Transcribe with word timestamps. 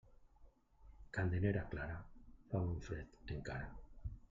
Candelera 1.17 1.63
clara, 1.75 1.99
fa 2.55 2.65
bon 2.65 2.83
fred 2.89 3.37
encara. 3.39 3.71